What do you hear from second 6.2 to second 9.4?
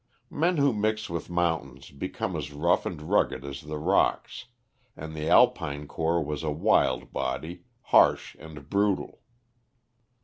was a wild body, harsh and brutal.